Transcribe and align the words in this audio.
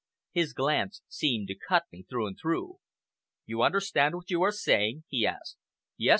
His 0.31 0.53
glance 0.53 1.03
seemed 1.07 1.47
to 1.49 1.55
cut 1.55 1.83
me 1.91 2.01
through 2.09 2.25
and 2.25 2.35
through. 2.35 2.79
"You 3.45 3.61
understand 3.61 4.15
what 4.15 4.31
you 4.31 4.41
are 4.41 4.51
saying?" 4.51 5.03
he 5.07 5.27
asked. 5.27 5.57
"Yes!" 5.95 6.09